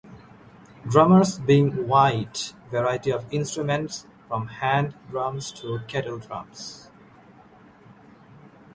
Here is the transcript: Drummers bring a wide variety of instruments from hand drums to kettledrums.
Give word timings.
Drummers 0.89 1.37
bring 1.37 1.77
a 1.77 1.81
wide 1.83 2.35
variety 2.71 3.11
of 3.11 3.31
instruments 3.31 4.07
from 4.27 4.47
hand 4.47 4.95
drums 5.11 5.51
to 5.51 5.81
kettledrums. 5.87 6.89